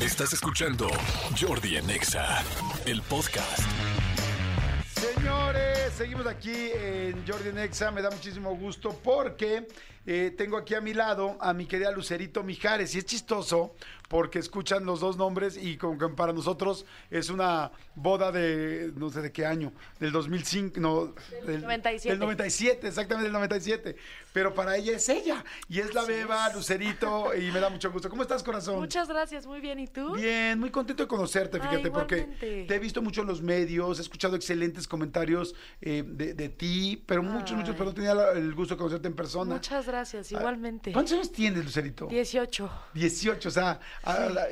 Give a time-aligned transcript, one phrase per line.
[0.00, 0.88] Estás escuchando
[1.38, 2.42] Jordi en Exa,
[2.86, 3.60] el podcast.
[4.94, 7.90] Señores, seguimos aquí en Jordi Nexa.
[7.90, 9.68] Me da muchísimo gusto porque
[10.06, 12.94] eh, tengo aquí a mi lado a mi querida Lucerito Mijares.
[12.94, 13.74] Y es chistoso
[14.10, 19.08] porque escuchan los dos nombres y como que para nosotros es una boda de no
[19.08, 21.14] sé de qué año, del 2005, no,
[21.46, 22.08] del 97.
[22.08, 23.94] Del 97, exactamente del 97.
[24.32, 28.10] Pero para ella es ella y es la beba, Lucerito y me da mucho gusto.
[28.10, 28.80] ¿Cómo estás, corazón?
[28.80, 29.78] Muchas gracias, muy bien.
[29.78, 30.14] ¿Y tú?
[30.16, 34.00] Bien, muy contento de conocerte, Ah, fíjate, porque te he visto mucho en los medios,
[34.00, 38.54] he escuchado excelentes comentarios eh, de, de ti, pero muchos, muchos, pero no tenía el
[38.56, 39.54] gusto de conocerte en persona.
[39.54, 40.92] Muchas gracias, igualmente.
[40.92, 42.06] ¿Cuántos años tienes, Lucerito?
[42.08, 42.70] 18.
[42.94, 43.80] 18, o sea, ah,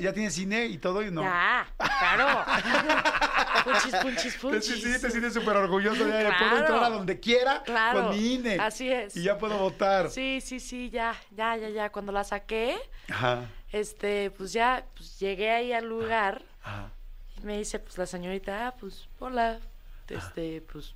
[0.01, 1.23] ya tienes cine y todo y no.
[1.23, 2.45] Ya, claro.
[3.65, 4.65] punchis, punchis, punchis.
[4.65, 6.35] Sí, sí, te sientes súper orgulloso Claro.
[6.39, 8.59] puedo entrar a donde quiera Claro, con mi INE.
[8.61, 9.17] así es.
[9.17, 10.11] Y ya puedo votar.
[10.11, 11.91] Sí, sí, sí, ya, ya, ya, ya.
[11.91, 12.77] Cuando la saqué,
[13.11, 16.91] Ajá, este, pues ya, pues llegué ahí al lugar ajá.
[17.41, 19.59] y me dice, pues la señorita, ah, pues, hola,
[20.09, 20.95] este, pues,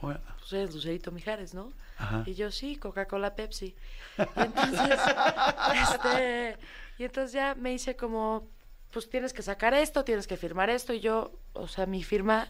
[0.00, 1.72] Bueno, pues eres Lucerito Mijares, ¿no?
[1.98, 2.22] Ajá.
[2.26, 3.74] Y yo, sí, Coca-Cola, Pepsi.
[4.18, 4.98] Y entonces,
[5.82, 6.56] este,
[6.98, 8.48] y entonces ya me dice como,
[8.92, 12.48] pues tienes que sacar esto, tienes que firmar esto, y yo, o sea, mi firma,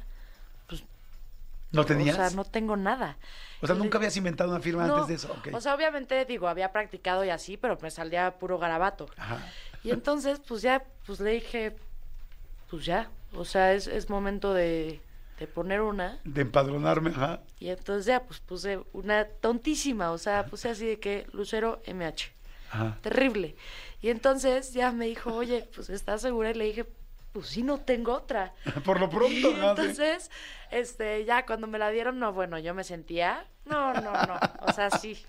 [0.67, 0.85] pues,
[1.73, 2.17] ¿No tenías?
[2.17, 3.17] o sea, no tengo nada.
[3.61, 5.37] O sea, nunca habías inventado una firma No, antes de eso.
[5.53, 9.07] O sea, obviamente, digo, había practicado y así, pero me salía puro garabato.
[9.17, 9.39] Ajá.
[9.83, 11.77] Y entonces, pues ya, pues le dije,
[12.71, 15.01] pues ya, o sea, es, es momento de,
[15.39, 16.21] de poner una.
[16.25, 17.41] De empadronarme, ajá.
[17.59, 22.33] Y entonces ya, pues puse una tontísima, o sea, puse así de que Lucero MH.
[22.71, 22.99] Ajá.
[23.01, 23.57] Terrible.
[24.01, 26.51] Y entonces ya me dijo, oye, pues ¿estás segura?
[26.51, 26.87] Y le dije,
[27.33, 28.55] pues sí, no tengo otra.
[28.85, 30.31] Por lo pronto, entonces,
[30.71, 34.73] este, ya cuando me la dieron, no, bueno, yo me sentía, no, no, no, o
[34.73, 35.25] sea, sí,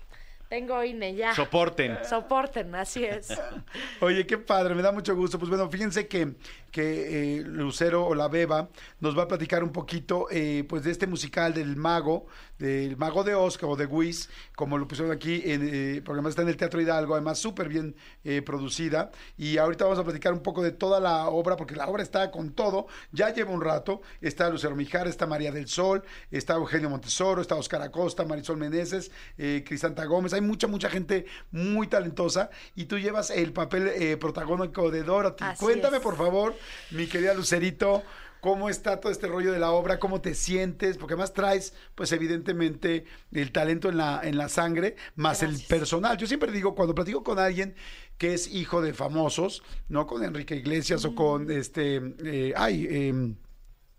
[0.50, 1.32] tengo INE ya.
[1.32, 1.96] Soporten.
[2.04, 3.28] Soporten, así es.
[4.00, 5.38] Oye, qué padre, me da mucho gusto.
[5.38, 6.34] Pues bueno, fíjense que,
[6.72, 10.90] que eh, Lucero o la Beba nos va a platicar un poquito eh, pues de
[10.90, 12.26] este musical del Mago,
[12.60, 16.32] del Mago de Oz o de Wiz, como lo pusieron aquí, en, eh, porque además
[16.32, 19.10] está en el Teatro Hidalgo, además súper bien eh, producida.
[19.38, 22.30] Y ahorita vamos a platicar un poco de toda la obra, porque la obra está
[22.30, 24.02] con todo, ya lleva un rato.
[24.20, 29.10] Está Lucero Mijar, está María del Sol, está Eugenio Montesoro, está Oscar Acosta, Marisol Meneses,
[29.38, 30.34] eh, Cristanta Gómez.
[30.34, 35.44] Hay mucha, mucha gente muy talentosa y tú llevas el papel eh, protagónico de Dorothy.
[35.44, 36.02] Así Cuéntame, es.
[36.02, 36.54] por favor,
[36.90, 38.02] mi querida Lucerito,
[38.40, 42.10] cómo está todo este rollo de la obra, cómo te sientes, porque además traes, pues
[42.12, 46.16] evidentemente, el talento en la, en la sangre, más el personal.
[46.16, 47.74] Yo siempre digo, cuando platico con alguien
[48.16, 51.14] que es hijo de famosos, no con Enrique Iglesias o Mm.
[51.14, 53.34] con este, eh, ay, em,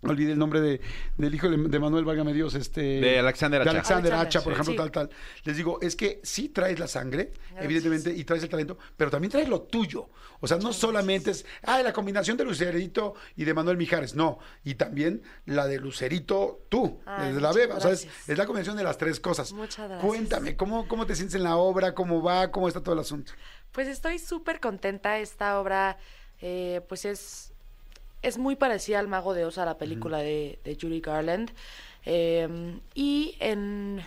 [0.04, 0.82] olvidé el nombre de,
[1.18, 2.82] del hijo de, de Manuel Válgame Dios, este...
[2.82, 3.78] De Alexander de Hacha.
[3.78, 4.62] Alexander Alexander, Hacha, por sí.
[4.62, 4.78] ejemplo, Sí.
[4.78, 5.10] tal, tal.
[5.44, 7.64] Les digo, es que sí traes la sangre, Gracias.
[7.66, 10.10] evidentemente, y traes el talento, pero también traes lo tuyo.
[10.40, 14.40] O sea, no solamente es, ah, la combinación de Lucerito y de Manuel Mijares, no.
[14.64, 17.76] Y también la de Lucerito, tú, Ay, desde la beba.
[17.76, 19.54] O sea, es la combinación de las tres cosas.
[19.54, 20.08] Muchas gracias.
[20.08, 21.94] Cuéntame, ¿cómo, ¿cómo te sientes en la obra?
[21.94, 22.50] ¿Cómo va?
[22.50, 23.34] ¿Cómo está todo el asunto?
[23.72, 25.20] Pues estoy súper contenta.
[25.20, 25.98] Esta obra,
[26.42, 27.51] eh, pues es,
[28.22, 31.52] es muy parecida al Mago de Oz, a la película de, de Judy Garland.
[32.06, 34.02] Eh, y en,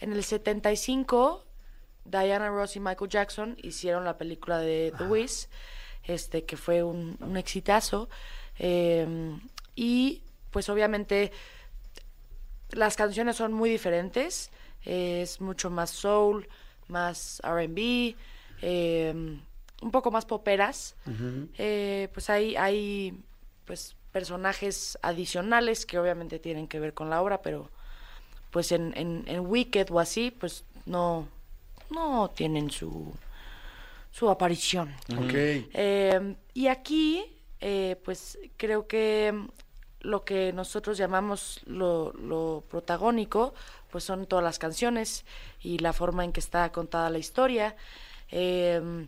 [0.00, 1.44] en el 75,
[2.04, 5.48] Diana Ross y Michael Jackson hicieron la película de The Wiz,
[6.04, 8.08] este, que fue un, un exitazo.
[8.58, 9.38] Eh,
[9.74, 11.32] y pues obviamente
[12.70, 14.50] las canciones son muy diferentes.
[14.84, 16.48] eh, es mucho más soul,
[16.88, 18.14] más RB,
[18.62, 19.38] eh,
[19.80, 20.96] un poco más poperas.
[21.58, 23.18] Eh, pues hay, hay
[23.64, 27.70] pues personajes adicionales que obviamente tienen que ver con la obra, pero
[28.50, 31.28] pues en, en, en Wicked o así, pues no,
[31.90, 33.14] no tienen su,
[34.10, 34.94] su aparición.
[35.72, 37.24] Eh, y aquí,
[37.60, 39.46] eh, pues creo que
[40.00, 43.54] lo que nosotros llamamos lo, lo protagónico,
[43.90, 45.24] pues son todas las canciones
[45.60, 47.76] y la forma en que está contada la historia.
[48.30, 49.06] Eh,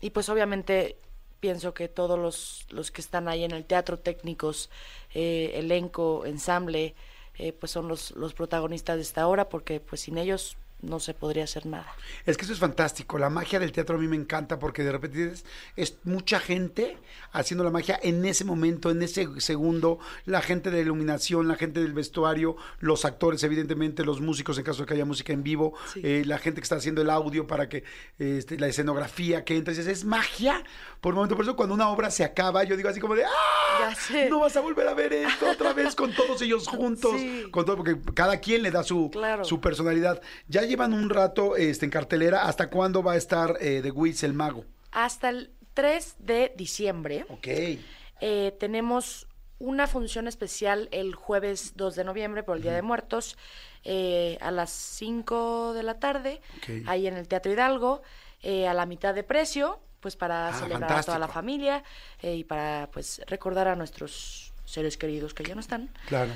[0.00, 0.96] y pues obviamente
[1.40, 4.70] pienso que todos los, los que están ahí en el teatro, técnicos,
[5.14, 6.94] eh, elenco, ensamble,
[7.36, 11.14] eh, pues son los, los protagonistas de esta obra, porque pues sin ellos no se
[11.14, 11.86] podría hacer nada.
[12.26, 13.18] Es que eso es fantástico.
[13.18, 15.44] La magia del teatro a mí me encanta porque de repente es,
[15.76, 16.96] es mucha gente
[17.32, 19.98] haciendo la magia en ese momento, en ese segundo.
[20.24, 24.82] La gente de iluminación, la gente del vestuario, los actores, evidentemente, los músicos en caso
[24.82, 26.00] de que haya música en vivo, Sí.
[26.04, 27.84] eh, la gente que está haciendo el audio para que
[28.18, 29.56] este, la escenografía que.
[29.56, 30.62] Entonces, es magia
[31.00, 31.36] por el momento.
[31.36, 33.28] Por eso, cuando una obra se acaba, yo digo así como de ¡Ah!
[33.80, 34.28] Ya sé.
[34.30, 37.12] No vas a volver a ver esto otra vez con todos ellos juntos.
[37.18, 37.44] Sí.
[37.50, 39.44] Con todo, porque cada quien le da su, Claro.
[39.44, 40.20] su personalidad.
[40.48, 42.44] Ya llevan un rato este, en cartelera.
[42.46, 44.64] ¿Hasta cuándo va a estar eh, The Wiz, el mago?
[44.92, 47.46] Hasta el 3 de diciembre Ok.
[47.46, 49.26] eh, tenemos
[49.58, 53.36] una función especial el jueves 2 de noviembre por el Día de Muertos
[53.84, 56.86] eh, a las 5 de la tarde, Ok.
[56.86, 58.02] ahí en el Teatro Hidalgo,
[58.42, 61.84] eh, a la mitad de precio, pues para Ah, celebrar a toda la familia
[62.22, 65.90] eh, y para pues recordar a nuestros seres queridos que ya no están.
[66.08, 66.32] Claro.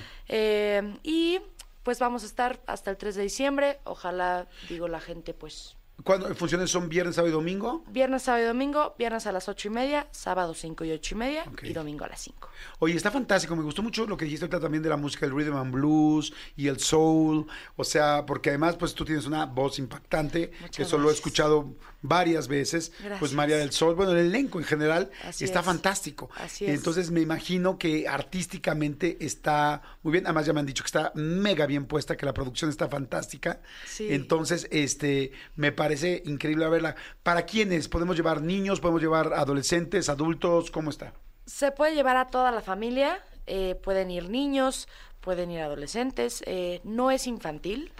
[1.02, 1.40] Y
[1.84, 3.78] pues vamos a estar hasta el 3 de diciembre.
[3.84, 7.84] Ojalá, digo, la gente pues ¿Cuándo funciones son viernes, sábado y domingo?
[7.88, 11.18] viernes, sábado y domingo, viernes a las ocho y media, sábado 5 y ocho y
[11.18, 12.48] media y domingo a las 5.
[12.80, 13.54] Oye, está fantástico.
[13.54, 16.32] Me gustó mucho lo que dijiste ahorita también de la música, el rhythm and blues
[16.56, 17.46] y el soul.
[17.76, 21.12] O sea, porque además, pues tú tienes una voz impactante, que Muchas eso lo he
[21.12, 21.72] escuchado
[22.04, 22.92] varias veces.
[23.18, 23.32] Pues.
[23.32, 25.64] María del Sol, bueno, el elenco en general Así está es.
[25.66, 26.30] fantástico.
[26.36, 26.74] Así es.
[26.74, 30.26] Entonces me imagino que artísticamente está muy bien.
[30.26, 33.60] Además ya me han dicho que está mega bien puesta, que la producción está fantástica.
[33.86, 34.08] Sí.
[34.10, 36.94] Entonces, este, me parece increíble verla.
[37.22, 37.88] ¿Para quiénes?
[37.88, 38.80] ¿Podemos llevar niños?
[38.80, 40.70] ¿Podemos llevar adolescentes, adultos?
[40.70, 41.14] ¿Cómo está?
[41.46, 44.88] Se puede llevar a toda la familia, eh, pueden ir niños,
[45.20, 47.92] pueden ir adolescentes, eh, no es infantil,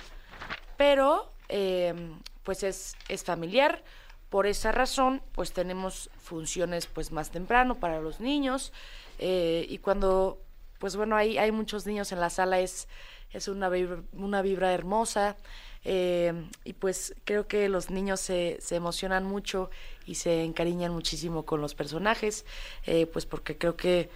[0.76, 1.94] pero eh,
[2.44, 3.82] pues es, es familiar.
[4.30, 8.72] Por esa razón, pues tenemos funciones pues más temprano para los niños
[9.18, 10.40] eh, y cuando,
[10.78, 12.88] pues bueno, hay, hay muchos niños en la sala es,
[13.32, 15.36] es una, vibra, una vibra hermosa
[15.84, 16.32] eh,
[16.64, 19.70] y pues creo que los niños se, se emocionan mucho
[20.06, 22.44] y se encariñan muchísimo con los personajes,
[22.86, 24.10] eh, pues porque creo que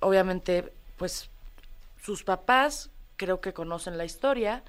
[0.00, 1.28] obviamente pues
[2.02, 4.62] sus papás creo que conocen la historia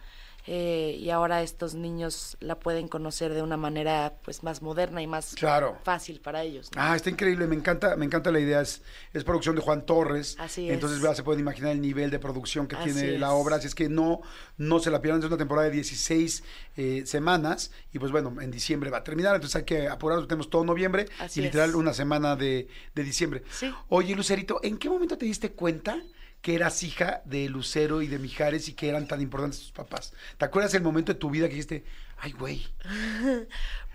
[0.50, 5.08] eh, y ahora estos niños la pueden conocer de una manera pues más moderna y
[5.08, 5.78] más Claro.
[5.84, 6.70] fácil para ellos.
[6.74, 6.82] ¿no?
[6.82, 8.62] Ah, está increíble, me encanta, me encanta la idea.
[8.62, 8.82] Es,
[9.14, 10.38] es producción de Juan Torres.
[10.40, 11.04] Así Entonces es.
[11.04, 13.58] ya se pueden imaginar el nivel de producción que Así tiene la obra.
[13.58, 14.22] Así es que no,
[14.58, 15.20] no se la pierdan.
[15.22, 16.44] Es una temporada de 16
[16.78, 17.72] eh, semanas.
[17.92, 19.36] Y pues bueno, en diciembre va a terminar.
[19.36, 20.28] Entonces hay que apurarnos.
[20.30, 21.76] Tenemos todo noviembre Así y literal es.
[21.76, 23.44] una semana de, de diciembre.
[23.52, 23.70] Sí.
[23.90, 26.02] Oye, Lucerito, ¿en qué momento te diste cuenta?
[26.42, 30.14] Que eras hija de Lucero y de Mijares y que eran tan importantes tus papás.
[30.38, 31.84] ¿Te acuerdas el momento de tu vida que dijiste,
[32.20, 32.68] ay, güey?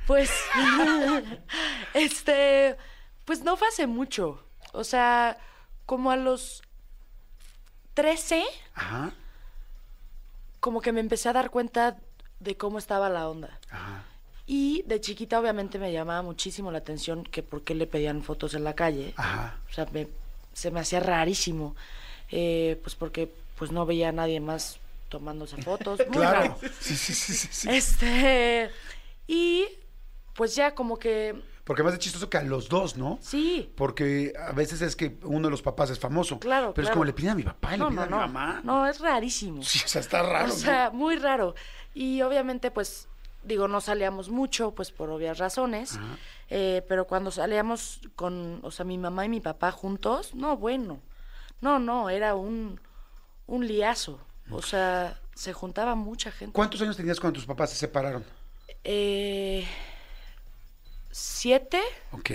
[0.05, 0.31] Pues,
[1.95, 2.77] este,
[3.25, 4.45] pues no fue hace mucho.
[4.73, 5.39] O sea,
[5.87, 6.63] como a los
[7.95, 8.43] 13,
[8.75, 9.13] Ajá,
[10.61, 11.99] como que me empecé a dar cuenta
[12.41, 13.59] de cómo estaba la onda.
[13.71, 14.05] ajá.
[14.45, 18.55] Y de chiquita obviamente me llamaba muchísimo la atención que por qué le pedían fotos
[18.55, 19.15] en la calle.
[19.17, 19.57] Ajá.
[19.71, 20.09] O sea, me-
[20.53, 21.77] se me hacía rarísimo.
[22.33, 26.01] Eh, pues porque pues no veía a nadie más tomándose fotos.
[26.09, 26.39] Muy Claro.
[26.41, 26.59] raro.
[26.81, 27.69] Sí, sí, sí, sí, sí.
[27.71, 28.71] Este,
[29.27, 29.67] y
[30.35, 33.19] pues ya como que, Porque más de chistoso que a los dos, ¿no?
[33.21, 36.41] sí, Porque a veces es que uno de los papás es famoso.
[36.41, 38.21] Claro, Pero es como le piden a mi papá y no, le piden no, a
[38.23, 38.61] no, mi mamá.
[38.65, 39.63] no, es rarísimo.
[39.63, 41.55] Sí, o sea, está raro, o sea, muy raro.
[41.95, 43.07] Y obviamente, pues,
[43.45, 45.99] digo, no salíamos mucho, pues por obvias razones.
[46.49, 51.01] Eh, pero cuando salíamos con, o sea, mi mamá y mi papá juntos, no, bueno.
[51.63, 52.79] No, no, era un,
[53.47, 54.21] un liazo.
[54.51, 56.53] O sea, se juntaba mucha gente.
[56.53, 58.23] ¿Cuántos años tenías cuando tus papás se separaron?
[58.85, 59.67] Eh,
[61.11, 61.81] ¿Siete?
[62.11, 62.31] Ok.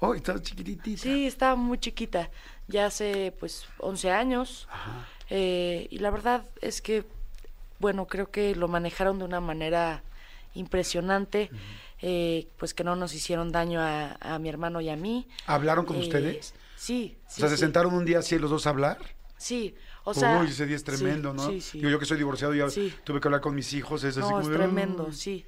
[0.00, 1.02] Oh, estabas chiquititita.
[1.02, 2.30] Sí, estaba muy chiquita.
[2.68, 4.68] Ya hace, pues, 11 años.
[4.70, 5.08] Ajá.
[5.30, 7.04] Eh, y la verdad es que,
[7.78, 10.02] bueno, creo que lo manejaron de una manera
[10.54, 11.50] impresionante,
[12.02, 15.26] eh, pues que no nos hicieron daño a, a mi hermano y a mí.
[15.46, 16.54] ¿Hablaron con Eh, ustedes?
[16.84, 17.40] Sí, o sí.
[17.40, 18.98] sea, se sentaron un día así los dos a hablar.
[19.38, 19.74] Sí,
[20.04, 20.40] o sea.
[20.42, 21.48] Uy, ese día es sí, tremendo, ¿no?
[21.48, 21.78] Sí, sí.
[21.78, 22.66] Digo, yo que soy divorciado ya
[23.04, 24.04] tuve que hablar con mis hijos.
[24.04, 25.14] Es así no, como es tremendo, "Uy".
[25.14, 25.46] sí.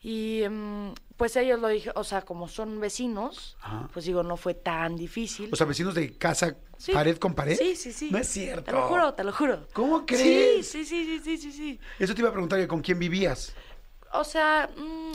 [0.00, 3.88] Y mm, pues ellos lo dije, o sea, como son vecinos, Ajá.
[3.92, 5.50] pues digo, no fue tan difícil.
[5.52, 6.92] O sea, vecinos de casa, Sí.
[6.92, 7.58] pared con pared.
[7.58, 8.08] Sí, sí, sí.
[8.10, 8.62] No es cierto.
[8.62, 9.66] Te lo juro, te lo juro.
[9.74, 10.68] ¿Cómo crees?
[10.70, 11.80] Sí, sí, sí, sí, sí, sí.
[11.98, 13.52] Eso te iba a preguntar con quién vivías.
[14.12, 15.12] O sea, mm,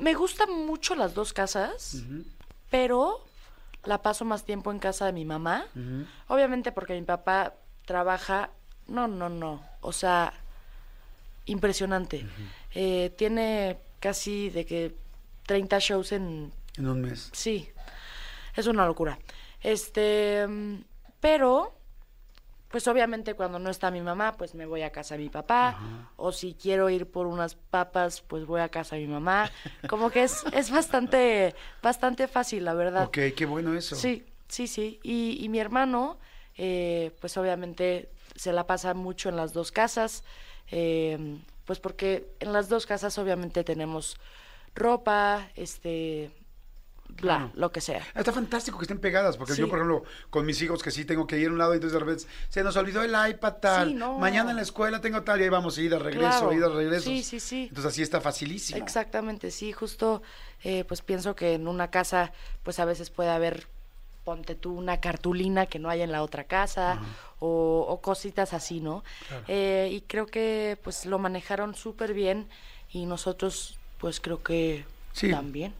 [0.00, 2.02] me gustan mucho las dos casas,
[2.70, 3.24] pero
[3.84, 5.66] la paso más tiempo en casa de mi mamá.
[6.28, 7.54] Obviamente porque mi papá
[7.86, 8.50] trabaja,
[8.86, 10.32] no, no, no, o sea,
[11.46, 12.26] impresionante.
[12.74, 14.94] Eh, tiene casi de que
[15.46, 17.30] 30 shows en En un mes.
[17.32, 17.68] Sí,
[18.54, 19.18] es una locura.
[19.62, 20.82] Este, mm,
[21.20, 21.77] pero,
[22.68, 25.78] pues obviamente cuando no está mi mamá, pues me voy a casa de mi papá.
[26.16, 29.50] O si quiero ir por unas papas, pues voy a casa de mi mamá.
[29.88, 33.06] Como que es, es bastante, bastante fácil, la verdad.
[33.06, 33.96] Ok, qué bueno eso.
[33.96, 35.00] Sí, sí, sí.
[35.02, 36.18] Y, y mi hermano,
[36.56, 40.22] eh, pues obviamente se la pasa mucho en las dos casas,
[40.70, 44.18] eh, pues porque en las dos casas obviamente tenemos
[44.74, 46.30] ropa, este,
[47.08, 48.02] bla, lo que sea.
[48.14, 49.60] Ah, Está fantástico que estén pegadas, porque Sí.
[49.60, 51.76] yo, por ejemplo, con mis hijos que sí tengo que ir a un lado, y
[51.76, 54.18] entonces de repente se nos olvidó el iPad tal, Sí, no.
[54.18, 56.52] mañana en la escuela tengo tal, y ahí vamos, ida, regreso, Claro.
[56.52, 57.10] ida, regreso.
[57.10, 57.62] Sí, sí, sí.
[57.68, 58.78] Entonces así está facilísimo.
[58.78, 60.22] Exactamente, sí, justo
[60.64, 63.66] eh, pues pienso que en una casa pues a veces puede haber,
[64.24, 67.00] ponte tú, una cartulina que no hay en la otra casa
[67.40, 69.02] o, o cositas así, ¿no?
[69.48, 72.48] Eh, y creo que pues lo manejaron súper bien
[72.92, 75.30] y nosotros pues creo que Sí.
[75.30, 75.74] también.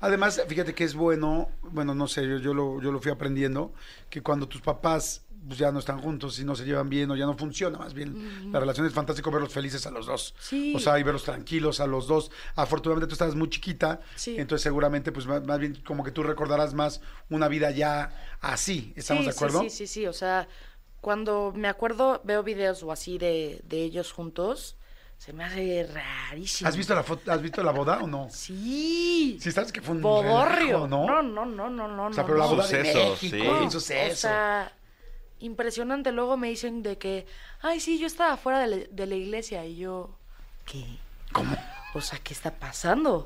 [0.00, 3.72] Además, fíjate que es bueno, bueno, no sé, yo, yo, lo, yo lo fui aprendiendo,
[4.10, 7.16] que cuando tus papás pues, ya no están juntos y no se llevan bien o
[7.16, 10.34] ya no funciona más bien, la relación es fantástico verlos felices a los dos.
[10.40, 10.72] Sí.
[10.74, 12.30] O sea, y verlos tranquilos a los dos.
[12.56, 14.36] Afortunadamente tú estabas muy chiquita, Sí.
[14.38, 18.92] entonces seguramente pues más, más bien como que tú recordarás más una vida ya así,
[18.96, 19.60] ¿estamos sí, de acuerdo?
[19.60, 20.48] Sí, sí, sí, sí, o sea,
[21.00, 24.76] cuando me acuerdo, veo videos o así de, de ellos juntos,
[25.18, 26.68] se me hace rarísimo.
[26.68, 28.28] ¿Has visto la foto, has visto la boda o no?
[28.30, 29.38] Sí.
[29.40, 30.86] Sí, sabes que fue un Bodorrio.
[30.86, 31.06] relajo, ¿no?
[31.06, 32.06] No, no, no, no, no.
[32.06, 32.50] O sea, no, pero la no.
[32.50, 33.48] boda de Suceso, México, sí.
[33.64, 34.12] un suceso.
[34.12, 34.72] O sea,
[35.40, 36.12] impresionante.
[36.12, 37.26] Luego me dicen de que,
[37.62, 39.64] ay, sí, yo estaba fuera de la, de la iglesia.
[39.64, 40.16] Y yo,
[40.64, 40.84] ¿qué?
[41.32, 41.56] ¿Cómo?
[41.94, 43.24] O sea, ¿qué está pasando?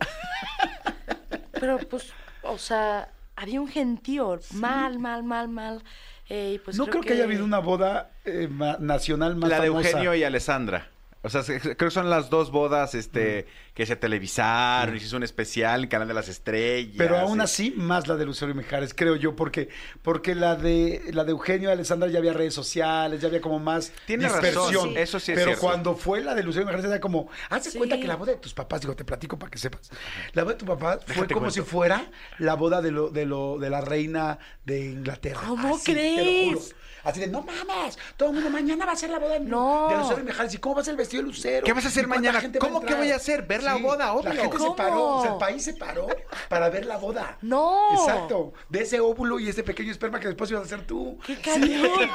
[1.52, 4.38] Pero pues, o sea, había un gentío.
[4.52, 5.82] Mal, mal, mal, mal.
[6.28, 7.12] Eh, pues no creo que...
[7.14, 9.88] haya habido una boda eh, nacional más La de famosa.
[9.88, 10.88] Eugenio y Alessandra.
[11.22, 15.06] O sea, se- creo que son las dos bodas este, que se televisaron y se
[15.06, 16.94] hizo un especial en Canal de las Estrellas.
[16.96, 19.68] Pero aún y- así, más la de Lucero y Mijares, creo yo, porque,
[20.02, 23.58] porque la de la de Eugenio y Alessandra ya había redes sociales, ya había como
[23.58, 24.66] más Tienes dispersión.
[24.66, 25.60] razón, eso sí es Pero cierto.
[25.66, 27.76] cuando fue la de Lucero y Mijares, era como, hazte Sí.
[27.78, 29.90] cuenta que la boda de tus papás, digo, te platico para que sepas.
[30.32, 31.50] La boda de tu papá fue como cuento.
[31.50, 35.42] si fuera la boda de lo, de lo, de la reina de Inglaterra.
[35.46, 36.48] ¿Cómo Así, te lo crees?
[36.54, 36.79] juro.
[37.04, 39.88] Así de, no mames, todo el mundo mañana va a ser la boda de, No.
[39.90, 40.54] de Lucero y Mijares.
[40.54, 41.64] ¿Y cómo va a ser el vestido de Lucero?
[41.64, 42.58] ¿Qué vas a hacer ¿Y cuánta mañana?
[42.58, 43.42] ¿Cómo que voy a hacer?
[43.46, 44.32] Ver la boda, La obvio.
[44.42, 46.06] gente se paró, o sea, el país se paró
[46.48, 47.38] para ver la boda.
[47.42, 47.78] No.
[47.92, 51.18] Exacto, de ese óvulo y ese pequeño esperma que después ibas a ser tú.
[51.26, 51.90] ¡Qué cañón!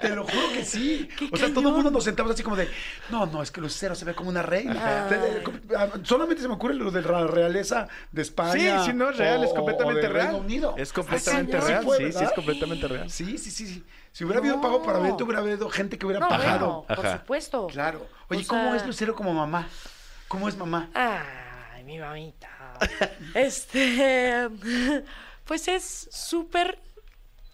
[0.00, 1.08] Te lo juro que sí.
[1.18, 2.68] ¡Qué o sea, todo el mundo nos sentamos así como de,
[3.10, 5.06] no, no, es que Lucero se ve como una reina.
[5.08, 8.80] Te- ah, Solamente se me ocurre lo de la realeza de España.
[8.80, 10.26] Sí, sí, no, es real, o- es completamente o del real.
[10.28, 10.74] Reino Unido.
[10.76, 13.10] Es completamente Así real, sí, sí, es completamente real.
[13.10, 13.84] Sí, sí, sí, sí.
[14.12, 16.66] Si hubiera habido pago para evento, hubiera habido gente que hubiera No, pagado.
[16.66, 17.18] bueno, por Ajá.
[17.18, 17.66] supuesto.
[17.68, 18.06] Claro.
[18.28, 19.68] Oye, O ¿cómo es Lucero como mamá?
[20.28, 20.90] ¿Cómo es mamá?
[20.94, 22.48] Ay, mi mamita.
[23.34, 24.48] Este,
[25.44, 26.78] pues es súper,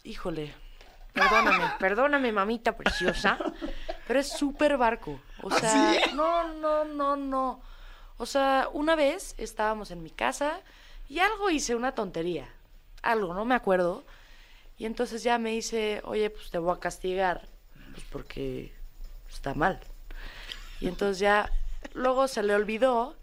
[0.05, 0.55] híjole,
[1.13, 3.39] perdóname, perdóname, mamita preciosa,
[4.07, 5.21] pero es súper barco.
[5.43, 6.13] O ¿Ah, sea, sí?
[6.13, 7.61] no, no, no, no.
[8.19, 10.61] O sea, una vez estábamos en mi casa
[11.09, 12.49] y algo hice una tontería,
[13.03, 14.05] algo, no me acuerdo.
[14.81, 17.47] Y entonces ya me dice, oye, pues te voy a castigar,
[17.93, 18.73] pues porque
[19.29, 19.79] está mal.
[20.81, 21.53] Y entonces ya,
[21.93, 23.15] luego se le olvidó.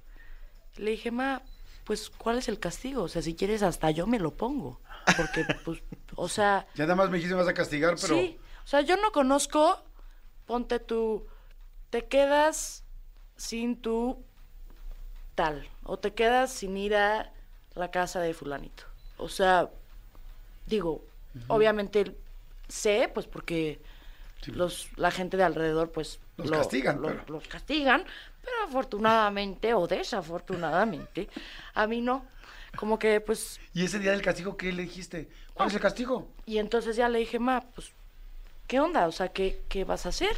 [0.76, 1.42] Le dije, ma,
[1.84, 3.02] pues, ¿cuál es el castigo?
[3.02, 4.80] O sea, si quieres, hasta yo me lo pongo.
[5.18, 5.82] Porque, pues,
[6.16, 8.14] o sea, Ya nada más me dijiste vas a castigar, pero...
[8.14, 8.38] sí.
[8.64, 9.84] O sea, yo no conozco,
[10.46, 11.26] ponte tú,
[11.90, 12.84] te quedas
[13.36, 14.24] sin tu
[15.34, 15.68] tal.
[15.82, 17.34] O te quedas sin ir a
[17.74, 18.84] la casa de fulanito.
[19.18, 19.72] O sea,
[20.68, 21.04] digo,
[21.48, 22.16] obviamente
[22.68, 23.80] sé, pues porque
[24.42, 24.52] Sí.
[24.52, 26.20] los, la gente de alrededor, pues...
[26.38, 28.06] Los castigan, lo- pero- Los castigan,
[28.42, 31.28] pero afortunadamente o desafortunadamente,
[31.74, 32.26] a mí no.
[32.76, 35.30] Como que, pues, ¿Y ese día del castigo qué le dijiste?
[35.54, 36.30] ¿Cuál es el castigo?
[36.46, 37.92] y entonces ya le dije, ma, pues,
[38.68, 39.08] ¿qué onda?
[39.08, 40.36] O sea, ¿qué, qué vas a hacer?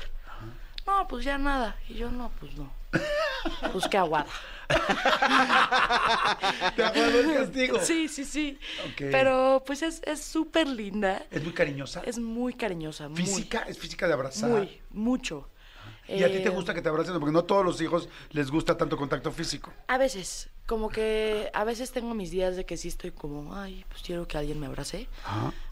[0.87, 1.75] No, pues ya nada.
[1.89, 2.71] Y yo, no, pues no.
[3.73, 4.27] Pues qué aguada.
[6.75, 7.79] ¿Te acuerdas castigo?
[7.81, 8.59] Sí, sí, sí.
[8.97, 11.25] Pero pues es es súper linda.
[11.31, 12.01] ¿Es muy cariñosa?
[12.05, 13.09] Es muy cariñosa.
[13.09, 13.65] muy, ¿Física?
[13.67, 14.49] ¿Es física de abrazar?
[14.49, 15.49] Muy, mucho.
[16.07, 17.13] ¿Y a ti te Eh, gusta que te abracen?
[17.19, 19.71] Porque no todos los hijos les gusta tanto contacto físico.
[19.88, 23.85] A veces, como que a veces tengo mis días de que sí estoy como, ay,
[23.89, 25.07] pues quiero que alguien me abrace.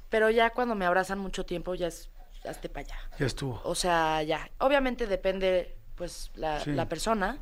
[0.09, 2.09] Pero ya cuando me abrazan mucho tiempo, ya es,
[2.47, 2.95] hazte para allá.
[3.19, 3.59] Ya estuvo.
[3.63, 4.49] O sea, ya.
[4.59, 6.71] Obviamente depende, pues, la, Sí.
[6.71, 7.39] la persona.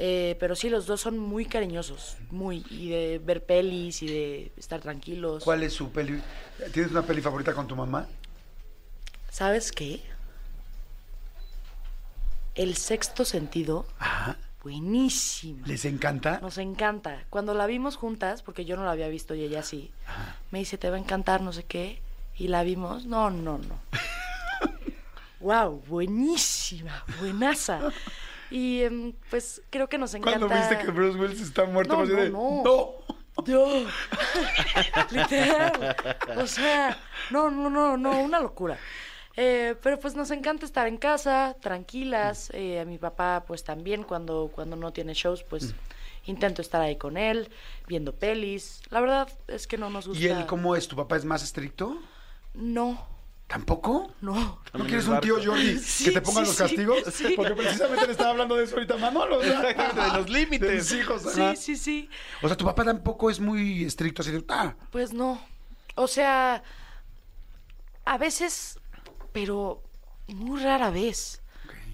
[0.00, 2.18] Eh, pero sí, los dos son muy cariñosos.
[2.30, 2.64] Muy.
[2.70, 5.42] Y de ver pelis y de estar tranquilos.
[5.42, 6.22] ¿Cuál es su peli?
[6.72, 8.06] ¿Tienes una peli favorita con tu mamá?
[9.28, 10.00] ¿Sabes qué?
[12.54, 14.36] El sexto sentido, Ajá.
[14.62, 15.66] buenísima.
[15.66, 16.38] ¿Les encanta?
[16.42, 17.24] Nos encanta.
[17.28, 19.90] Cuando la vimos juntas, porque yo no la había visto y ella sí,
[20.52, 22.00] me dice, te va a encantar, no sé qué.
[22.36, 23.04] Y la vimos.
[23.06, 23.80] No, no, no.
[25.40, 27.80] wow, buenísima, buenaza.
[28.50, 30.38] Y em, pues creo que nos encanta.
[30.38, 31.94] ¿Cuándo viste que Bruce Willis está muerto?
[31.94, 32.62] No, no, de, no.
[32.64, 33.18] ¡No!
[33.44, 33.86] Dios.
[35.10, 35.96] Literal.
[36.36, 36.98] O sea,
[37.30, 38.78] no, no, no, no, una locura.
[39.36, 42.50] Eh, pero pues nos encanta estar en casa, tranquilas.
[42.52, 45.74] Eh, a mi papá, pues también, cuando, cuando no tiene shows, pues
[46.26, 47.48] intento estar ahí con él,
[47.86, 48.82] viendo pelis.
[48.90, 50.22] La verdad es que no nos gusta.
[50.22, 50.88] ¿Y él cómo es?
[50.88, 51.98] ¿Tu papá es más estricto?
[52.54, 53.06] No,
[53.48, 54.12] ¿Tampoco?
[54.20, 54.60] no.
[54.74, 55.42] ¿No quieres es un tío.
[55.42, 56.98] Jordi Sí, que te ponga sí, los castigos?
[57.12, 57.32] Sí.
[57.34, 59.42] Porque precisamente le estaba hablando de eso ahorita Manolo.
[59.42, 60.68] Exactamente, de los límites.
[60.68, 61.26] De mis hijos.
[61.26, 61.56] ajá.
[61.56, 62.10] Sí, sí, sí.
[62.42, 65.40] O sea, tu papá tampoco es muy estricto, así de, ah, Pues no.
[65.94, 66.62] O sea,
[68.04, 68.78] a veces,
[69.32, 69.82] pero
[70.26, 71.40] muy rara vez.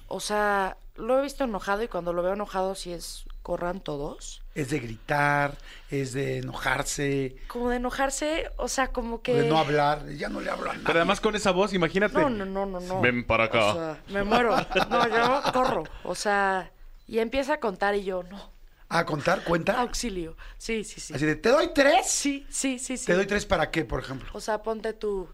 [0.09, 4.43] O sea, lo he visto enojado y cuando lo veo enojado sí es corran todos.
[4.55, 5.59] es de gritar,
[5.91, 9.35] es de enojarse, Como de enojarse, o sea, como que...
[9.35, 10.09] de no hablar.
[10.17, 10.87] Ya no le hablo a nadie.
[10.87, 12.15] Pero además con esa voz, imagínate.
[12.15, 13.01] No, no, no, no, no.
[13.03, 13.67] Ven para acá.
[13.67, 14.57] O sea, me muero.
[14.89, 15.85] No, yo corro.
[16.05, 16.73] O sea,
[17.07, 18.51] y empieza a contar y yo, no.
[18.89, 19.45] ¿A contar?
[19.45, 19.79] ¿Cuenta?
[19.79, 20.39] Auxilio.
[20.57, 21.13] Sí, sí, sí.
[21.13, 22.09] Así de, ¿te doy tres?
[22.09, 23.05] Sí, sí, sí, sí.
[23.05, 24.31] ¿Te doy tres para qué, por ejemplo?
[24.33, 25.29] O sea, ponte tú.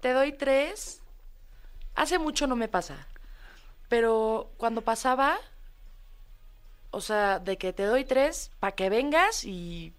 [0.00, 1.02] Te doy tres.
[1.94, 3.06] Hace mucho no me pasa.
[3.90, 5.38] Pero cuando pasaba,
[6.90, 9.92] o sea, de que te doy tres para que vengas y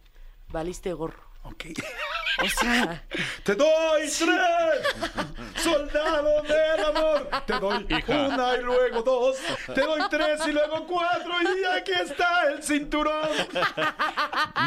[0.49, 1.23] valiste gorro.
[1.43, 1.65] Ok.
[2.39, 3.03] O sea,
[3.43, 5.63] ¡Te doy tres!
[5.63, 7.29] ¡Soldado del amor!
[7.47, 8.27] Te doy Hija.
[8.27, 9.37] una y luego dos.
[9.73, 11.31] Te doy tres y luego cuatro.
[11.41, 13.29] Y aquí está el cinturón.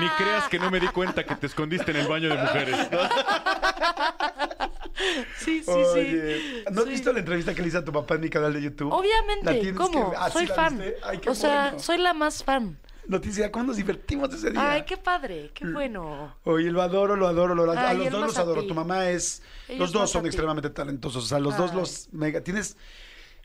[0.00, 2.76] Ni creas que no me di cuenta que te escondiste en el baño de mujeres.
[5.38, 6.64] sí, sí, Oye, sí.
[6.70, 6.90] ¿no has Sí.
[6.90, 8.90] visto la entrevista que le hice a tu papá en mi canal de YouTube?
[8.90, 10.10] La Obviamente, tienes ¿cómo?
[10.10, 10.82] que- ¿Ah, soy fan.
[11.02, 11.78] Ay, o sea, bueno.
[11.78, 12.78] soy la más fan.
[13.10, 14.70] Noticia, ¿cómo nos divertimos ese día?
[14.70, 16.36] Ay, qué padre, qué bueno.
[16.44, 17.80] Oye, lo adoro, lo adoro, lo adoro.
[17.80, 18.64] a los dos los adoro.
[18.64, 19.42] Tu mamá es.
[19.66, 21.24] Ellos los dos son extremadamente talentosos.
[21.24, 22.40] O sea, los dos los mega.
[22.42, 22.76] Tienes.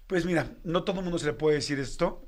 [0.06, 2.22] Pues mira, no todo el mundo se le puede decir esto.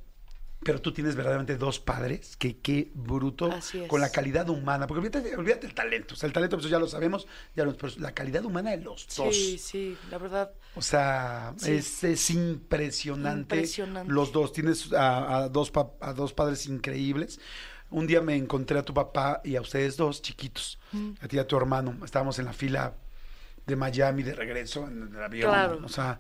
[0.64, 3.88] Pero tú tienes verdaderamente dos padres que qué bruto Así es.
[3.88, 4.88] con la calidad humana.
[4.88, 6.16] Porque olvídate, olvídate el talento.
[6.16, 8.78] O sea, el talento, pues ya lo sabemos, ya lo, pero la calidad humana de
[8.78, 9.36] los dos.
[9.36, 10.52] Sí, sí, la verdad.
[10.76, 11.74] O sea, Sí.
[11.74, 14.12] es, es impresionante, Impresionante.
[14.12, 17.40] Los dos, tienes a, a dos pa- a dos padres increíbles.
[17.90, 20.78] Un día me encontré a tu papá y a ustedes dos, chiquitos,
[21.22, 21.96] a ti y a tu hermano.
[22.04, 22.94] Estábamos en la fila
[23.66, 25.50] de Miami de regreso en el avión.
[25.52, 25.82] Claro.
[25.86, 26.20] O sea,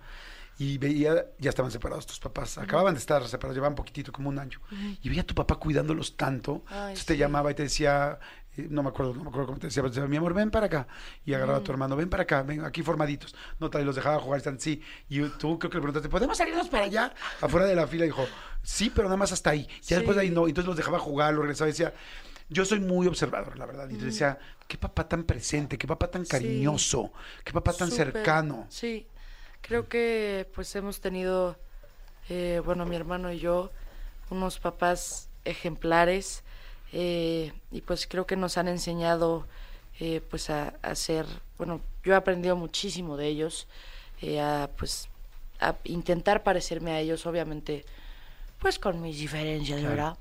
[0.59, 2.57] y veía, ya estaban separados tus papás.
[2.57, 4.59] Acababan de estar separados, llevaban poquitito, como un año.
[5.01, 6.63] Y veía a tu papá cuidándolos tanto.
[6.67, 8.17] Ay, Entonces te llamaba y te decía,
[8.57, 10.33] eh, no me acuerdo, no me acuerdo cómo te decía, pero te decía, mi amor,
[10.33, 10.87] ven para acá.
[11.25, 13.35] Y agarraba a tu hermano, ven para acá, ven aquí formaditos.
[13.59, 14.81] No, tal, y los dejaba jugar, están sí.
[15.09, 17.13] Y tú creo que le preguntaste, ¿podemos salirnos para allá?
[17.41, 18.25] Afuera de la fila, dijo,
[18.63, 19.67] sí, pero nada más hasta ahí.
[19.83, 20.47] Ya después de ahí no.
[20.47, 21.93] Entonces los dejaba jugar, los regresaba y decía,
[22.49, 23.87] yo soy muy observador, la verdad.
[23.89, 26.31] Y te decía, qué papá tan presente, qué papá tan Sí.
[26.31, 27.11] cariñoso,
[27.43, 28.65] qué papá tan Súper, cercano.
[28.69, 29.05] Sí,
[29.61, 31.57] creo que pues hemos tenido,
[32.29, 33.71] eh, bueno, mi hermano y yo,
[34.29, 36.43] unos papás ejemplares
[36.93, 39.45] eh, y pues creo que nos han enseñado
[39.99, 41.25] eh, pues a, a ser,
[41.57, 43.67] bueno, yo he aprendido muchísimo de ellos,
[44.21, 45.09] eh, a pues
[45.59, 47.83] a intentar parecerme a ellos, obviamente,
[48.59, 49.95] pues con mis diferencias, Claro.
[49.95, 50.17] ¿verdad?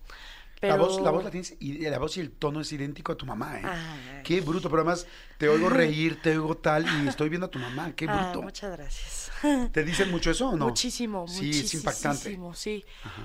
[0.62, 3.16] La, voz, la voz la tienes, y la voz y el tono es idéntico a
[3.16, 3.62] tu mamá, ¿eh?
[3.64, 4.22] Ay.
[4.24, 5.06] Qué bruto, pero además
[5.38, 8.42] te oigo reír, te oigo tal, y estoy viendo a tu mamá, qué Ah, bruto.
[8.42, 9.25] muchas gracias.
[9.72, 10.66] ¿Te dicen mucho eso o no?
[10.68, 11.64] Muchísimo, Sí, muchísimo.
[11.66, 12.38] es impactante.
[12.54, 12.84] Sí.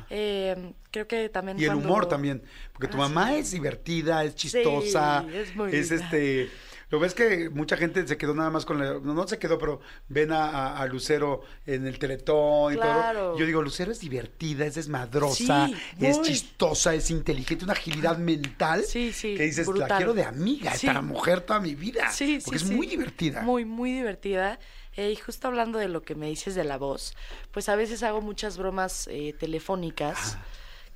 [0.10, 1.60] Eh, creo que también.
[1.60, 2.44] Y el cuando- humor también,
[2.74, 3.36] porque tu Ah, mamá sí.
[3.36, 6.50] es divertida, es chistosa, Sí, es muy es este...
[6.90, 8.96] Lo ves que mucha gente se quedó nada más con la...
[9.00, 12.84] No, no se quedó, pero ven a, a- a Lucero en el Teletón y todo.
[12.86, 13.38] Claro.
[13.40, 16.28] Yo digo, Lucero es divertida, es desmadrosa, Sí, es muy.
[16.28, 18.84] chistosa, es inteligente, una agilidad mental.
[18.86, 19.98] Sí, sí, Que dices, la brutal.
[20.00, 20.88] quiero de amiga, Sí.
[20.88, 22.12] esta mujer toda mi vida.
[22.12, 22.76] Sí, porque sí, es sí.
[22.76, 23.42] muy divertida.
[23.42, 24.60] Muy, muy divertida.
[24.98, 27.16] Eh, y justo hablando de lo que me dices de la voz,
[27.52, 30.38] pues a veces hago muchas bromas eh, telefónicas.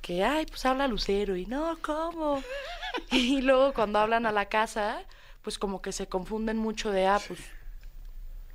[0.02, 1.36] Que, ay, pues habla Lucero.
[1.36, 2.42] Y no, ¿cómo?
[3.10, 5.02] y luego cuando hablan a la casa,
[5.42, 7.40] pues como que se confunden mucho de, ah, pues,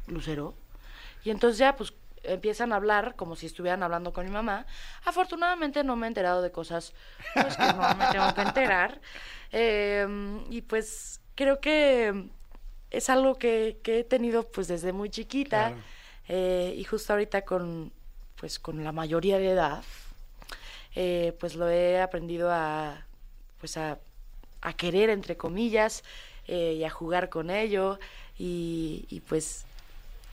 [0.08, 0.54] Lucero.
[1.24, 4.66] Y entonces ya, pues, empiezan a hablar como si estuvieran hablando con mi mamá.
[5.06, 6.94] Afortunadamente no me he enterado de cosas
[7.34, 9.02] pues, que no me tengo que enterar.
[9.54, 10.08] Eh,
[10.50, 12.30] y pues creo que
[12.92, 15.68] es algo que, que he tenido pues desde muy chiquita.
[15.70, 15.82] Claro.
[16.28, 17.92] Eh, y justo ahorita con,
[18.36, 19.84] pues, con la mayoría de edad,
[20.96, 23.06] eh, pues lo he aprendido a,
[23.60, 23.98] pues a,
[24.62, 26.04] a querer, entre comillas,
[26.48, 28.00] eh, y a jugar con ello.
[28.38, 29.66] Y, y pues,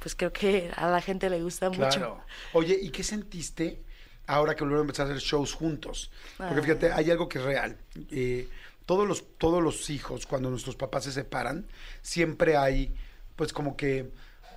[0.01, 1.85] pues creo que a la gente le gusta Claro.
[1.95, 2.21] mucho.
[2.53, 3.81] Oye, ¿y qué sentiste
[4.27, 6.11] ahora que volvieron a empezar a hacer shows juntos?
[6.37, 6.63] Porque Ah.
[6.63, 7.77] fíjate, hay algo que es real.
[8.11, 8.49] Eh,
[8.89, 11.67] todos, los, todos los hijos, cuando nuestros papás se separan,
[12.01, 12.95] siempre hay,
[13.37, 14.11] pues como que,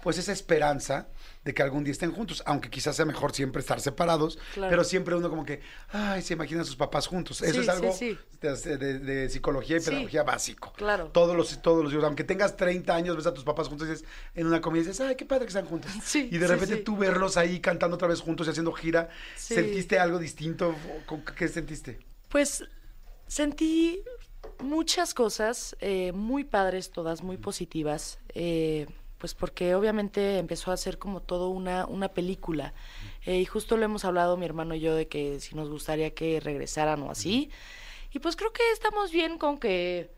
[0.03, 1.09] pues esa esperanza
[1.43, 4.69] de que algún día estén juntos, aunque quizás sea mejor siempre estar separados, Claro.
[4.71, 7.41] pero siempre uno como que, ay, se imagina a sus papás juntos.
[7.41, 8.37] Eso Sí, es algo sí, sí.
[8.39, 10.71] De, de- de psicología y pedagogía básico.
[10.77, 11.07] Claro.
[11.11, 13.91] Todos los, todos los días, aunque tengas 30 años, ves a tus papás juntos y
[13.91, 15.91] dices, en una comida dices, ay, qué padre que están juntos.
[16.03, 19.09] Sí, y de repente tú verlos ahí cantando otra vez juntos y haciendo gira.
[19.35, 20.73] ¿sentiste algo distinto?
[21.05, 21.99] ¿Con- ¿Qué sentiste?
[22.29, 22.63] Pues
[23.27, 24.03] Sentí
[24.59, 30.97] muchas cosas eh, muy padres, todas muy positivas, eh, pues porque obviamente empezó a ser
[30.97, 32.73] como todo una, una película.
[33.25, 36.13] Eh, y justo lo hemos hablado mi hermano y yo de que si nos gustaría
[36.15, 37.51] que regresaran o así.
[38.11, 40.11] Y pues creo que estamos bien con que,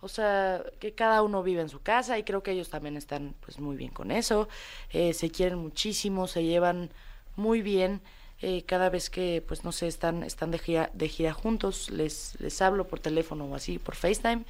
[0.00, 3.34] o sea, que cada uno vive en su casa y creo que ellos también están
[3.40, 4.48] pues muy bien con eso.
[4.90, 6.90] Eh, se quieren muchísimo, se llevan
[7.36, 8.00] muy bien.
[8.42, 12.36] Eh, cada vez que, pues no sé, están, están de, gira, de gira juntos, les,
[12.40, 14.44] les hablo por teléfono o así, por FaceTime.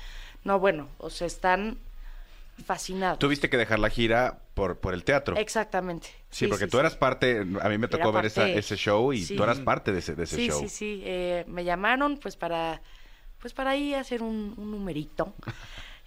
[0.45, 1.77] No, bueno, o sea, están
[2.65, 3.19] fascinados.
[3.19, 5.37] Tuviste que dejar la gira por, por el teatro.
[5.37, 6.09] Exactamente.
[6.31, 9.25] Sí, porque tú eras parte, a mí me tocó Era ver esa- ese show y
[9.25, 9.35] sí.
[9.37, 10.61] tú eras parte de ese, de ese sí, show.
[10.61, 11.03] sí, sí.
[11.05, 12.81] eh, me llamaron pues para,
[13.41, 15.35] pues para ahí hacer un, un numerito.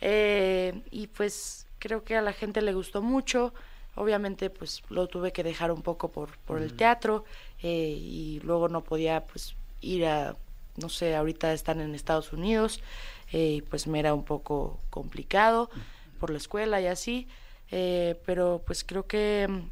[0.05, 3.53] Eh, y pues creo que a la gente le gustó mucho.
[3.95, 7.25] Obviamente pues lo tuve que dejar un poco por, por el teatro
[7.61, 10.35] eh, y luego no podía pues ir a,
[10.77, 12.81] no sé, ahorita están en Estados Unidos
[13.31, 15.69] eh, y pues me era un poco complicado
[16.19, 17.27] por la escuela y así.
[17.71, 19.69] eh, pero pues creo que mm,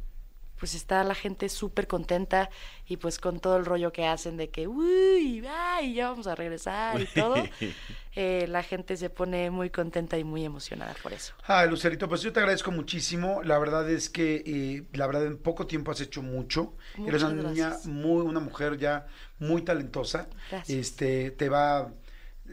[0.62, 2.48] pues está la gente súper contenta
[2.86, 6.36] y pues con todo el rollo que hacen de que, uy, ay, ya vamos a
[6.36, 7.34] regresar y todo,
[8.14, 11.34] eh, la gente se pone muy contenta y muy emocionada por eso.
[11.48, 13.42] Ay, Lucerito, pues yo te agradezco muchísimo.
[13.42, 16.76] La verdad es que, eh, la verdad, en poco tiempo has hecho mucho.
[17.04, 19.08] Eres una niña muy, una mujer ya
[19.40, 20.28] muy talentosa.
[20.48, 20.78] Gracias.
[20.78, 21.92] Este, te va.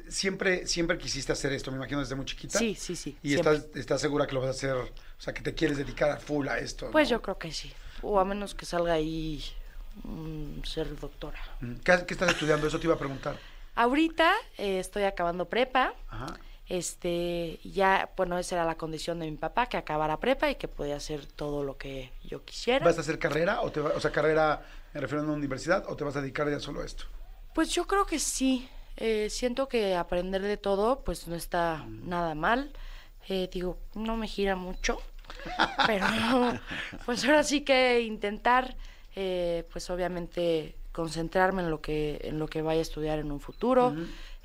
[0.08, 2.58] Siempre, siempre quisiste hacer esto, me imagino, desde muy chiquita.
[2.58, 3.16] Sí, sí, sí.
[3.22, 3.54] Y siempre.
[3.54, 6.18] estás, estás segura que lo vas a hacer, o sea, que te quieres dedicar a
[6.18, 6.90] full a esto.
[6.90, 7.18] Pues ¿no?
[7.18, 7.72] yo creo que sí.
[8.02, 9.44] O a menos que salga ahí
[10.04, 11.40] mm, ser doctora.
[11.62, 12.68] Mm, ¿Qué, qué estás estudiando?
[12.68, 13.38] Eso te iba a preguntar.
[13.76, 15.94] Ahorita eh, estoy acabando prepa.
[16.10, 16.38] Ajá.
[16.68, 20.68] Este, ya, bueno, esa era la condición de mi papá, que acabara prepa y que
[20.68, 22.86] podía hacer todo lo que yo quisiera.
[22.86, 23.62] ¿Vas a hacer carrera?
[23.62, 24.62] O, te va- o sea, carrera,
[24.94, 27.06] me refiero a una universidad, o te vas a dedicar ya solo a esto?
[27.56, 28.70] Pues yo creo que sí.
[28.98, 32.72] Eh, siento que aprender de todo, pues no está nada mal.
[33.28, 35.02] Eh, digo, no me gira mucho,
[35.88, 36.06] pero
[37.06, 38.76] pues ahora sí que intentar,
[39.16, 43.40] eh, pues obviamente concentrarme en lo que en lo que vaya a estudiar en un
[43.40, 43.96] futuro.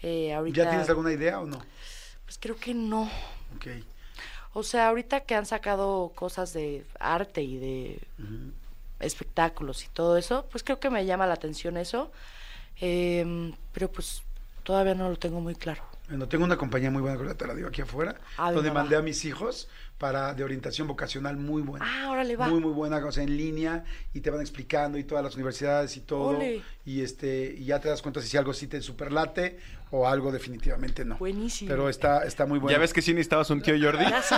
[0.02, 1.58] Eh, ahorita, ¿Ya tienes alguna idea o no?
[2.24, 3.04] pues creo que no.
[3.56, 3.66] Ok.
[4.52, 7.98] O sea, ahorita que han sacado cosas de arte y de
[9.00, 12.12] espectáculos y todo eso, pues creo que me llama la atención eso.
[12.80, 14.22] Em, pero pues
[14.62, 15.82] todavía no lo tengo muy claro.
[16.08, 19.00] Bueno, tengo una compañía muy buena, que te la digo aquí afuera, donde mandé va.
[19.00, 21.86] a mis hijos para de orientación vocacional muy buena.
[21.88, 22.46] Ah, órale, va.
[22.48, 25.96] Muy, muy buena, o sea, en línea, y te van explicando y todas las universidades
[25.96, 26.36] y todo.
[26.36, 26.62] Ole.
[26.86, 29.58] Y este, y ya te das cuenta si algo sí te superlate
[29.90, 31.16] o algo definitivamente no.
[31.16, 31.70] Buenísimo.
[31.70, 32.76] Pero está, está muy bueno.
[32.76, 34.04] ¿Ya ves que sí necesitabas un tío Jordi?
[34.04, 34.36] Ya sé,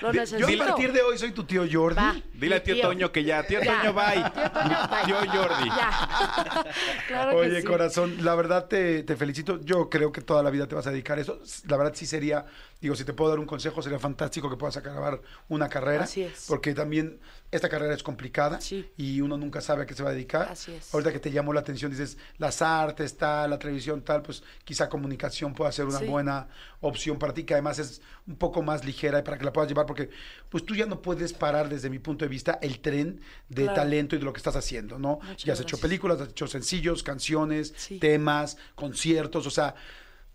[0.00, 0.48] lo De- necesito.
[0.48, 1.96] Yo a partir de hoy soy tu tío Jordi.
[1.96, 2.16] Va.
[2.32, 2.86] Dile a tío, Tío.
[2.88, 3.42] Toño que ya.
[3.46, 3.82] Tío Ya.
[3.82, 4.14] Toño, bye.
[4.14, 5.04] Tío Toño, bye.
[5.04, 5.68] Tío Jordi.
[5.68, 6.64] Ya.
[7.08, 7.66] claro que Oye, sí.
[7.66, 9.60] corazón, la verdad te, te felicito.
[9.62, 11.40] Yo creo que toda la vida te vas a dedicar a eso.
[11.68, 12.46] La verdad sí sería,
[12.84, 16.04] digo, si te puedo dar un consejo, sería fantástico que puedas acabar una carrera.
[16.04, 16.44] Así es.
[16.48, 17.18] Porque también
[17.50, 18.88] esta carrera es complicada Sí.
[18.96, 20.48] y uno nunca sabe a qué se va a dedicar.
[20.50, 20.92] Así es.
[20.92, 24.88] Ahorita que te llamó la atención, dices, las artes, tal, la televisión, tal, pues quizá
[24.88, 26.06] comunicación pueda ser una Sí.
[26.06, 26.48] buena
[26.80, 29.68] opción para ti, que además es un poco más ligera y para que la puedas
[29.68, 30.10] llevar, porque
[30.50, 33.74] pues tú ya no puedes parar desde mi punto de vista el tren de Claro.
[33.76, 35.18] talento y de lo que estás haciendo, ¿no?
[35.22, 37.98] Muchas ya has hecho películas, has hecho sencillos, canciones, Sí.
[37.98, 39.74] temas, conciertos, o sea,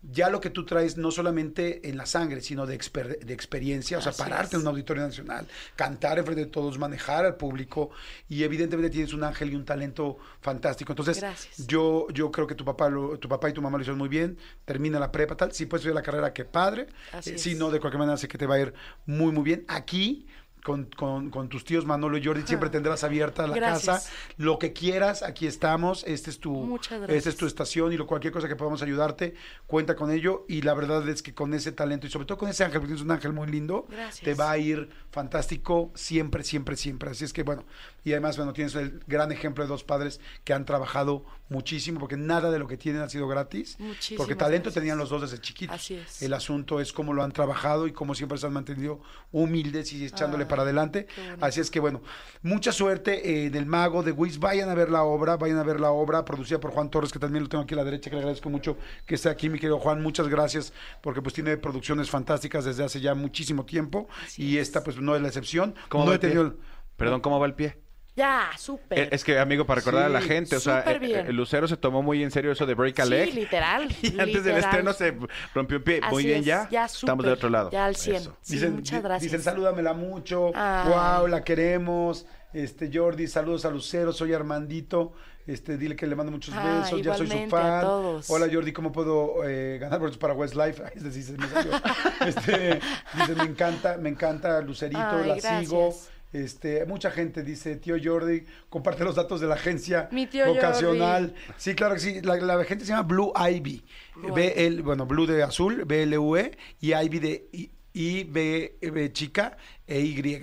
[0.02, 3.98] ya lo que tú traes no solamente en la sangre, sino de, exper- de experiencia,
[3.98, 4.54] o sea, pararte es.
[4.54, 7.90] en un auditorio nacional, cantar enfrente de todos, manejar al público
[8.28, 10.92] y evidentemente tienes un ángel y un talento fantástico.
[10.92, 11.66] Entonces, Gracias.
[11.66, 14.08] yo yo creo que tu papá lo- tu papá y tu mamá lo hicieron muy
[14.08, 16.86] bien, termina la prepa tal, si puedes estudiar la carrera que padre,
[17.26, 18.74] eh, si no de cualquier manera sé que te va a ir
[19.06, 19.64] muy muy bien.
[19.68, 20.26] Aquí
[20.64, 24.04] con, con- con tus tíos Manolo y Jordi siempre tendrás abierta la Gracias.
[24.04, 28.06] casa, lo que quieras, aquí estamos, este es tu esta es tu estación y lo
[28.06, 29.34] cualquier cosa que podamos ayudarte,
[29.66, 32.48] cuenta con ello y la verdad es que con ese talento y sobre todo con
[32.48, 34.24] ese ángel, porque tienes un ángel muy lindo, Gracias.
[34.24, 37.10] te va a ir fantástico siempre, siempre, siempre.
[37.10, 37.64] Así es que bueno,
[38.04, 42.16] y además bueno, tienes el gran ejemplo de dos padres que han trabajado muchísimo porque
[42.16, 44.74] nada de lo que tienen ha sido gratis, Muchísimas porque talento gracias.
[44.82, 45.74] tenían los dos desde chiquitos.
[45.74, 46.22] Así es.
[46.22, 49.00] El asunto es cómo lo han trabajado y cómo siempre se han mantenido
[49.32, 51.06] humildes y echándole Ay, para adelante.
[51.40, 52.02] Así es que bueno,
[52.42, 54.38] mucha suerte eh, en el mago de Wiz.
[54.38, 57.18] Vayan a ver la obra, vayan a ver la obra producida por Juan Torres, que
[57.18, 59.58] también lo tengo aquí a la derecha, que le agradezco mucho que esté aquí, mi
[59.58, 60.00] querido Juan.
[60.02, 64.08] Muchas gracias, porque pues tiene producciones fantásticas desde hace ya muchísimo tiempo.
[64.24, 64.68] Así y es.
[64.68, 65.74] esta pues no es la excepción.
[65.88, 66.28] ¿Cómo no va he el pie?
[66.30, 66.56] tenido el-
[66.96, 67.78] Perdón, ¿cómo va el pie?
[68.16, 68.98] Ya, súper.
[68.98, 71.26] Eh, Es que, amigo, para recordar a la gente, o sea, eh, bien.
[71.28, 73.30] eh, Lucero se tomó muy en serio eso de break a leg.
[73.30, 73.88] Sí, literal.
[74.02, 75.16] Y antes del estreno se
[75.54, 76.00] rompió un pie.
[76.10, 76.68] Muy bien, es, ya.
[76.70, 77.70] ya Estamos del otro lado.
[77.70, 78.16] ya al 100.
[78.16, 78.36] Eso.
[78.40, 79.22] Sí, dicen, muchas gracias.
[79.22, 80.50] Dicen, salúdamela mucho.
[80.54, 80.88] Ay.
[80.88, 82.26] Wow, la queremos.
[82.52, 85.12] Este, Jordi, saludos a Lucero, soy Armandito.
[85.46, 87.80] Este, dile que le mando muchos Ah, besos, ya soy su fan.
[87.80, 88.28] todos.
[88.30, 90.82] Hola Jordi, ¿cómo puedo eh, ganar boletos para Westlife?
[90.84, 91.72] Ay, Este sí se me salió.
[92.26, 92.80] Este,
[93.16, 95.60] dice, me encanta, me encanta Lucerito, Ay, la gracias.
[95.60, 95.94] sigo.
[96.32, 101.34] Este, mucha gente dice, tío Jordi, comparte los datos de la agencia Mi tío vocacional.
[101.56, 102.20] Sí, claro que sí.
[102.22, 103.84] La, la gente se llama Blue Ivy.
[104.14, 107.70] Blue B L, bueno, Blue de azul, B L U E y Ivy de I,
[107.94, 110.40] I, B, B chica e Y.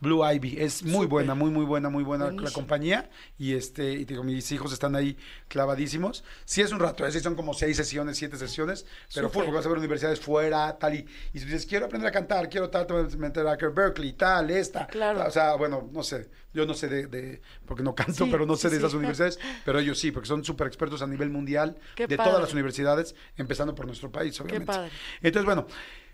[0.00, 1.08] Blue Ivy es muy Súper.
[1.08, 2.54] buena, muy muy buena, muy buena la Buenísimo.
[2.54, 5.16] compañía y este y digo mis hijos están ahí
[5.48, 6.24] clavadísimos.
[6.44, 9.30] Sí es un rato, es decir, son como seis sesiones, siete sesiones, pero Súper.
[9.30, 12.12] full, porque vas a ver universidades fuera, tal y y si dices quiero aprender a
[12.12, 15.18] cantar, quiero tal, te vas a meter a Berkeley, tal, esta, Claro.
[15.18, 18.28] tal, o sea, bueno, no sé, yo no sé de, de- porque no canto, Sí,
[18.30, 18.96] pero no sé sí, de esas sí.
[18.98, 22.30] universidades, pero ellos sí, porque son súper expertos a nivel mundial Qué de padre.
[22.30, 24.66] todas las universidades, empezando por nuestro país, obviamente.
[24.66, 24.90] padre.
[25.20, 25.66] Entonces, bueno,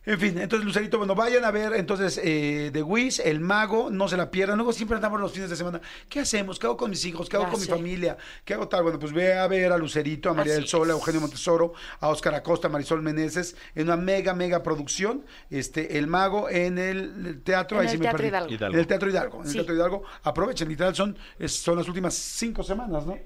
[0.07, 4.07] en fin, entonces Lucerito, bueno, vayan a ver entonces eh, The Wiz, El Mago, no
[4.09, 4.57] se la pierdan.
[4.57, 5.81] Luego siempre andamos los fines de semana.
[6.09, 6.59] ¿Qué hacemos?
[6.61, 7.29] ¿Qué hago con mis hijos?
[7.29, 8.17] ¿Qué hago Ya con mi familia?
[8.45, 8.85] ¿Qué hago tal?
[8.85, 10.93] Bueno, pues ve a ver a Lucerito, a María Así del Sol, a.
[10.93, 15.27] Eugenio Montesoro, a Óscar Acosta, a Marisol Meneses, en una mega, mega producción.
[15.51, 17.79] Este, El Mago en el teatro.
[17.79, 18.29] En ahí el sí me Teatro perdí.
[18.29, 18.53] Hidalgo.
[18.55, 18.75] Hidalgo.
[18.75, 19.41] En el Teatro Hidalgo.
[19.43, 19.53] En el.
[19.55, 20.03] Teatro Hidalgo.
[20.23, 23.19] Aprovechen, literal, son, es- son las últimas cinco semanas, ¿no?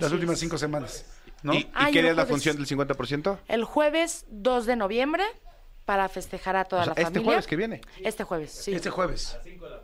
[0.00, 0.40] las últimas es.
[0.40, 1.04] cinco semanas.
[1.42, 1.52] ¿no?
[1.54, 3.38] ¿Y, y qué día es la función del 50%?
[3.48, 5.24] El jueves 2 de noviembre
[5.84, 7.24] para festejar a toda O sea, la este familia.
[7.26, 7.80] jueves que viene.
[8.02, 8.72] Este jueves, sí.
[8.74, 9.36] Este jueves.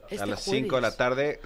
[0.08, 0.62] Este a las jueves.
[0.62, 1.40] 5 de la tarde,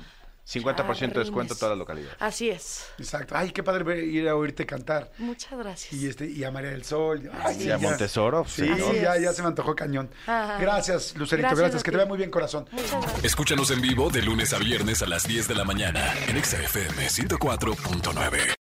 [0.47, 2.11] 50% de descuento a toda la localidad.
[2.19, 2.87] Así es.
[2.99, 3.35] Exacto.
[3.37, 5.11] Ay, qué padre ver- ir a oírte cantar.
[5.19, 5.93] Muchas gracias.
[5.93, 7.31] Y este, y a María del Sol.
[7.43, 7.79] Ay, Y a.
[7.79, 8.45] Montesoro.
[8.47, 8.69] Sí,
[9.01, 10.11] ya, ya se me antojó cañón.
[10.27, 10.59] Ajá.
[10.59, 11.55] Gracias, Lucerito.
[11.55, 12.69] Gracias Que te vea muy bien, corazón.
[12.73, 13.25] Muchas gracias.
[13.25, 16.61] Escúchanos en vivo de lunes a viernes a las 10 de la mañana en Exa
[16.61, 18.55] FM 104.9.